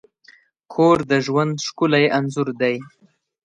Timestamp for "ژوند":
1.25-1.53